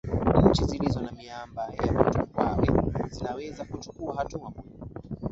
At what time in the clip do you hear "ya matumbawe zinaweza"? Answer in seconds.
1.85-3.65